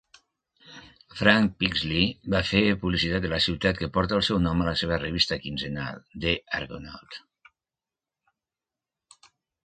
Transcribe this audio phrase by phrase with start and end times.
[1.17, 2.05] Frank Pixley
[2.35, 5.37] va fer publicitat de la ciutat que porta el seu nom a la seva revista
[5.43, 7.19] quinzenal 'The Argonaut'.